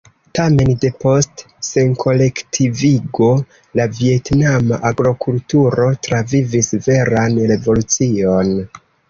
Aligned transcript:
Tamen, 0.37 0.69
depost 0.83 1.41
senkolektivigo, 1.67 3.27
la 3.81 3.85
vjetnama 3.99 4.81
agrokulturo 4.91 5.87
travivis 6.09 6.73
veran 6.89 7.39
revolucion. 7.55 8.53